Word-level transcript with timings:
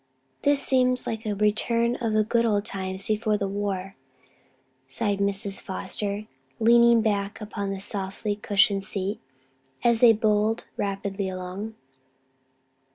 "This 0.41 0.63
seems 0.63 1.05
like 1.05 1.27
a 1.27 1.35
return 1.35 1.95
of 1.97 2.13
the 2.13 2.23
good 2.23 2.43
old 2.43 2.65
times 2.65 3.07
before 3.07 3.37
the 3.37 3.47
war!" 3.47 3.95
sighed 4.87 5.19
Mrs. 5.19 5.61
Foster 5.61 6.25
leaning 6.59 7.03
back 7.03 7.39
upon 7.39 7.69
the 7.69 7.79
softly 7.79 8.35
cushioned 8.35 8.83
seat, 8.83 9.21
as 9.83 9.99
they 9.99 10.11
bowled 10.13 10.65
rapidly 10.75 11.29
along. 11.29 11.75